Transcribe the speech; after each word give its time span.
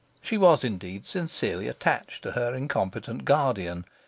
She 0.19 0.35
was, 0.35 0.63
indeed, 0.63 1.05
sincerely 1.05 1.67
attached 1.67 2.23
to 2.23 2.31
her 2.31 2.55
incompetent 2.55 3.23
guardian. 3.23 3.85